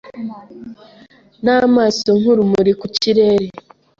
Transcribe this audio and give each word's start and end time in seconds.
N'amaso 1.43 2.09
nk'urumuri 2.19 2.71
ku 2.79 2.87
kirere 2.97 3.45